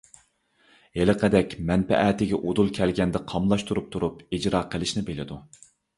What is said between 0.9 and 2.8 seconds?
ھېلىقىدەك مەنپەئەتىگە ئۇدۇل